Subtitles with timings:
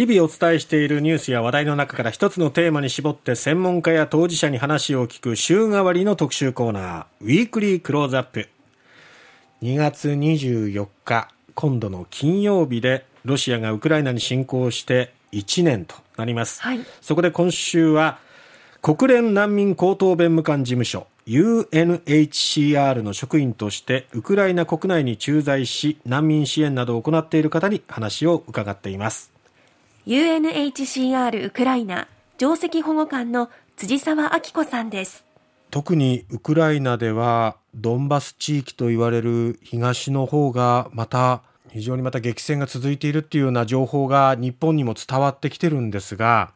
[0.00, 8.48] 日々お伝えしているニュースや話題の中から一つのテーマに絞って専門家や当事者に話を聞く週替わりの特集コーナー、ウィークリークローズアップ。
[9.60, 16.62] 2月24日、今度の金曜日でロシアがウクライナに侵攻して1年となります。
[16.62, 18.20] はい、そこで今週は、
[18.80, 29.30] 国連難民高等弁務官事務所 UNHCR の職員としてウクライナ国内に駐在し難民支援などを行っている方に話を伺っています
[30.06, 35.24] UNHCR ウクライナ上席保護官の辻沢明子さんです。
[35.70, 46.50] 特にウクライナではドンバス地域と言われる東の方がまた非常にまた激戦が続いているっていうような情報が日本にも伝わってきてるんですが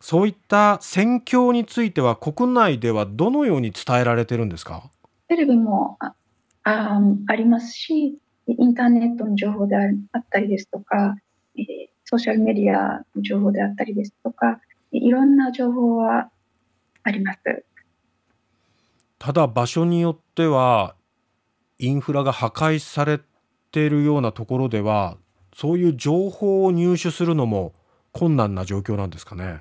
[0.00, 4.84] そういった戦況については国内ではどのように伝えられてるんですか？
[5.26, 6.14] テレビもあ
[6.62, 9.80] あありますしインターネットの情報であ
[10.18, 11.16] ったりですとか、
[11.58, 11.64] えー、
[12.10, 14.60] ソーシャルメディアの情報であったりですとか
[14.90, 16.28] いろんな情報は
[17.04, 17.64] あります
[19.20, 20.96] ただ場所によっては
[21.78, 23.20] インフラが破壊され
[23.70, 25.18] ているようなところでは
[25.54, 27.74] そういう情報を入手するのも
[28.10, 29.60] 困難な状況なんですかね？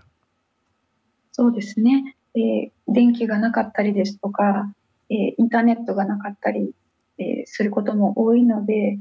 [1.31, 2.15] そうですね。
[2.35, 4.73] えー、電気がなかったりですとか、
[5.11, 6.73] えー、インターネットがなかったり、
[7.19, 8.99] えー、することも多いので、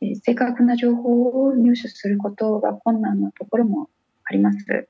[0.00, 3.90] えー、正確な情報を入手することが困難なところも
[4.24, 4.88] あります。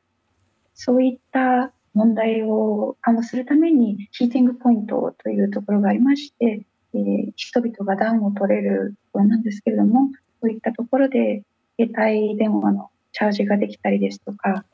[0.75, 10.09] そういった問題を緩和するためにヒーティングポイントというところがありまして、えー、人々が暖を取れるところなんですけれども、
[10.41, 11.43] そういったところで
[11.79, 14.65] 携帯電話のチャージができたりですとか、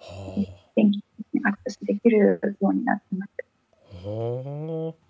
[0.77, 3.33] 電気にアクセスできるようになっています。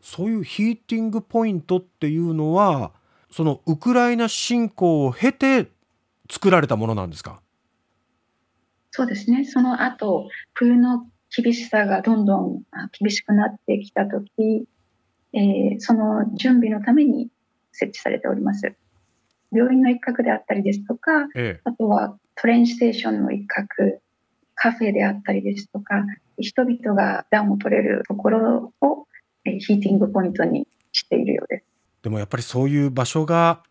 [0.01, 2.93] そういうヒーティングポイントっていうのは
[3.31, 5.69] そのウクライナ侵攻を経て
[6.31, 7.41] 作られたものなんですか？
[8.91, 9.45] そうですね。
[9.45, 12.63] その後冬の厳しさがどんどん
[12.99, 14.67] 厳しくなってきた時、
[15.33, 17.29] えー、その準備のために
[17.73, 18.75] 設置されております。
[19.53, 23.67] 病院の一角であったりですとか、ええ、あとはトレインステーションの一角
[24.55, 26.05] カフェであったりですとか、
[26.39, 29.07] 人々が暖を取れるところを
[29.45, 31.46] ヒーティングポイントにしているよう
[32.07, 33.65] でもやっぱりそういう場所が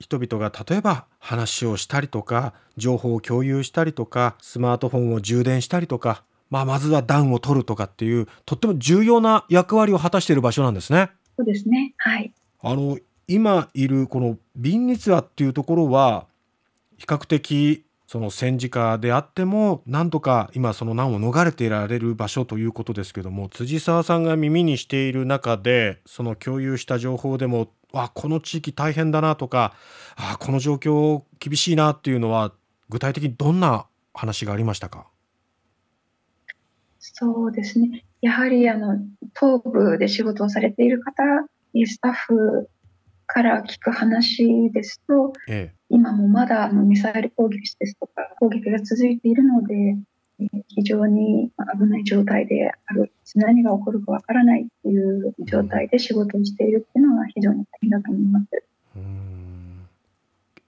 [0.00, 11.12] 人々が例えば話をしたりとか情報を共有したりとかスマートフォンを充電したりとか、まあ、まずは暖を取るとかっていうとっても重要な役割を果たしている場所なんですね。
[11.36, 12.98] そうですねはいあの
[13.28, 16.26] 今いるこのビンニツァっていうところは
[16.96, 29.74] 比較的その戦時下であってもなんとか今その難を逃れていられる場所ということですけども辻沢さんが耳にしている中でその共有した情報でもあこの地域大変だなとか
[30.16, 32.52] あこの状況厳しいなっていうのは
[32.88, 35.06] 具体的にどんな話がありましたか？
[36.98, 38.06] そうですね。
[38.22, 38.98] やはりあの
[39.38, 41.22] 東部で仕事をされている方
[41.86, 42.70] スタッフ
[43.26, 49.74] から聞く話ですと、ええ、今もまだあのミサイル攻撃ですとか攻撃が続いているので、
[50.38, 58.46] えー、非常に危ない状態である何が起こるかわからないっていう状態で仕事をしているっていうのは非常に大変だと思います。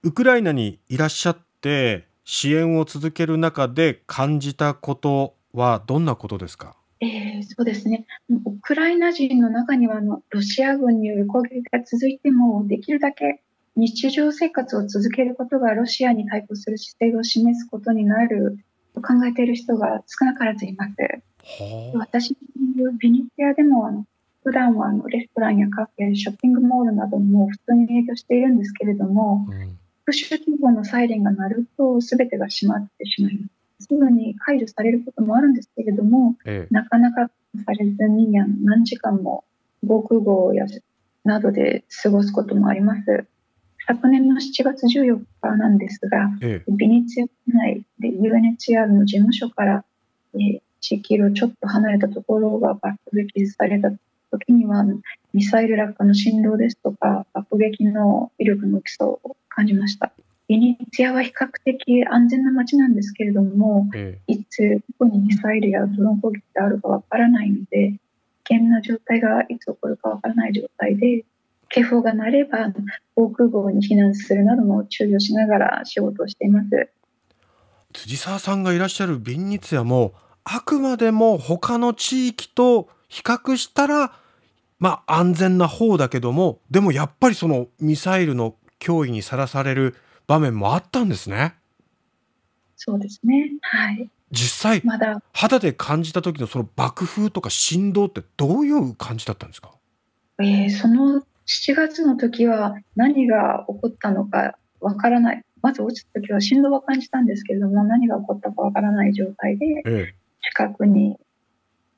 [0.03, 6.75] ウクライナにいらっしゃって支援を続ける中で感じたことはどんなことですか？
[6.99, 13.41] えー、そうですね、ウクライナ人の中にはあの、ロシア軍による攻撃が続いても、できるだけ
[13.75, 18.57] 日常生活を続けることがロシアに対抗する姿勢を示すことになる
[18.93, 20.93] と考えている人が少なからずいます。
[21.95, 22.35] 私
[22.77, 24.05] のビニティアでもあの
[24.43, 33.47] 普段はあのレストランやカフェ、ショッピングモールなども普通に営業しているんですけれども、うん、復讐警報のサイレンが鳴ると全てが閉まってしまいま
[33.79, 33.85] す。
[33.87, 37.31] すぐに解除されることもあるんですけれども、ええ、なかなか
[37.65, 39.43] されずに何時間も
[39.83, 40.65] 防空壕や
[41.23, 43.25] などで過ごすこともあります。
[43.87, 49.83] 昨年の7月14日なんですが、ええ、ビニツィア内で UNHCR の事務所から、
[50.33, 53.91] えー、地域をちょっと離れたところが爆撃された
[54.31, 54.85] 時には
[55.33, 59.19] ミサイル落下の振動ですとか爆撃の威力の大きさを
[59.49, 60.11] 感じました。
[60.47, 67.93] ベニツィアは比較的安全な街なんですけれども、ええ、いつどこにミサイルやドローン攻撃があるかわからないので
[68.43, 71.23] 危険な状態がいつ起こるかわからない状態で
[71.73, 72.73] 警報が鳴れば
[73.15, 76.89] 防空壕に避難するなどの注意をしながら仕事をしています
[77.93, 80.13] 辻沢さんがいらっしゃるビンニツィアも
[80.43, 84.13] あくまでも他の地域と比較したら
[84.79, 89.95] まあ安全な方だけどもでもやっぱりそのミサイルの脅威にさらされる
[90.27, 91.55] 場面もあったんですね。
[92.75, 93.51] そうですね。
[93.61, 94.09] はい。
[94.31, 99.71] 実際、まだ肌で感じた時のその爆風とか振動ってどういう感じだったんですか？
[100.39, 105.43] えー、その7月の時は何が起こったのかわからない。
[105.61, 111.17] まず落ちた時は振動は感じたんですけれども、何が起こったかわからない状態で、近くに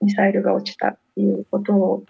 [0.01, 2.03] ミサイルが落ちたっていうことを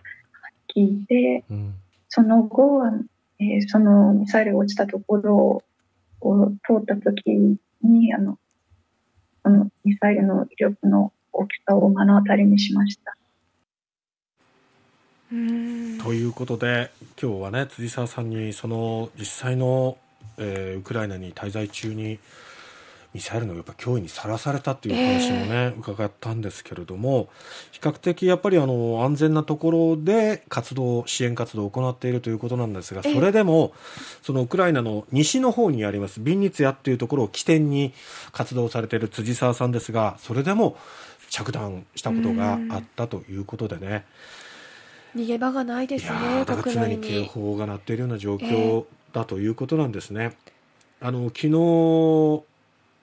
[0.75, 1.75] 聞いて、うん、
[2.09, 2.91] その後は、
[3.39, 5.63] えー、そのミサイルが落ちたところ
[6.21, 8.39] を通った時に、あの、
[9.43, 13.15] そのミサイルの威力の大きさを目の当たりにしました。
[16.03, 19.97] ということで今日はね辻沢さんにその実際の、
[20.37, 22.19] えー、ウクライナに滞在中に
[23.15, 27.29] ミサイルのやっぱ脅威にさらされたという話もね、えー、伺ったんですけれども
[27.71, 33.73] 比較的やっぱりあの安全なところで活動支援活動を行っているということなんですがそれでも
[34.21, 37.93] そのウクライナの西の方にありますビンニツヤというところを起点に
[38.33, 40.77] 活動されている辻沢さんですがそれでも
[41.29, 44.05] 着弾したことがあったということでね。
[45.15, 46.45] 逃げ場がないですね。
[46.45, 50.35] だから常に警報が鳴っているような状況だということなんですね。
[51.01, 52.53] えー、あの昨日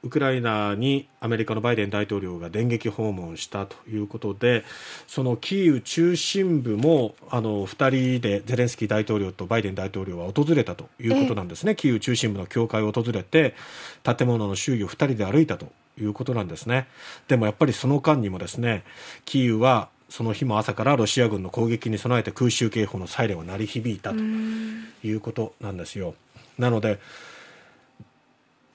[0.03, 4.65] ウクライナにアメリカのバイデン大統領が電撃訪問したということで
[5.07, 13.55] そのキーウ中心部もあの2人でゼレンスキー大統領とバイデン大統領は訪れたということなんですね、キーウ中心部の教会を訪れて
[14.03, 15.67] 建物の周囲を2人で歩いたと
[16.01, 16.87] いうことなんですね
[17.29, 18.85] でもやっぱりその間にもですね
[19.27, 26.15] キーウはその日も朝からロシア軍の攻撃に備えて空襲警報のサイレンが鳴り響いたということなんですよ。
[26.59, 26.99] なので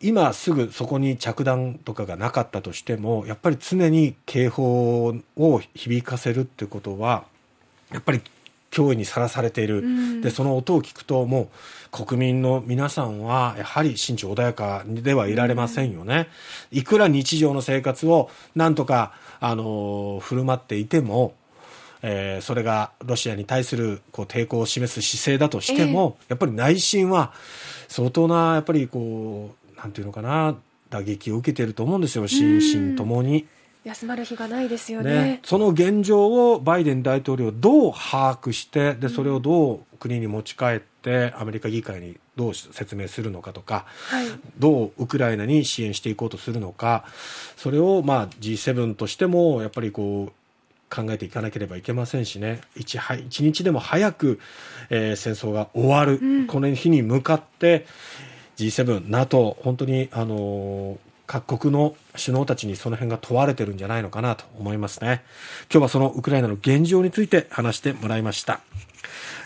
[0.02, 7.26] 今すぐそこに着弾とかがなかったとしてもやっぱり常に警報を響かせるってことは
[7.92, 8.22] やっぱり
[8.76, 16.28] 脅威にさらされている、でその音を聞くともう国民の皆さんはやはり心中穏やかではいられませんよね、
[16.72, 21.34] いくら日常の生活をなんとかあの振る舞っていても、
[22.02, 27.32] えー、それがロシアに対するこう抵抗を示す姿勢だとしても、えー、やっぱり内心は
[27.88, 30.56] 相当なやっぱりこうなんていうのかな
[30.90, 32.28] 打撃を受けていると思うんですよ。
[32.28, 33.48] 心身ともに。
[33.86, 44.28] 休まる日がないですよね、ね、その現状をバイデン大統領どう把握してでそれをどう国に持ち帰ってアメリカ議会にどう説明するのかとか、はい、
[44.58, 47.06] どうウクライナに支援していこうとするのか
[47.58, 50.34] それをまあ G7 としてもやっぱりこう
[50.96, 52.62] 考えていかなければいけませんしね。
[52.76, 54.40] 一一日でも早く、
[54.90, 57.86] えー、戦争が終わる、うん、この日に向かって
[58.58, 65.24] G7、NATO 本当にあのー各国の首脳たちにその辺が問われてるんじゃないのかなと思いますね。
[65.72, 68.62] 今日はそのウクライナの現状について話してもらいました。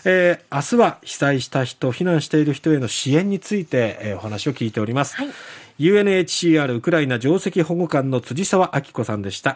[0.04, 5.16] えー、明日は被災した人、避難している人への支援について、えー、お話を聞いております。
[5.16, 5.28] はい、
[5.78, 9.48] UNHCR ウクライナ上席保護官の辻沢明子さんでした。